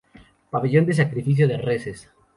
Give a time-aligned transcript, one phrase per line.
[0.51, 2.09] Pabellón de sacrificio de reses.